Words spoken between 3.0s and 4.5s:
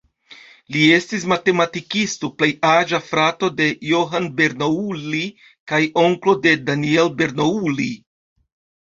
frato de Johann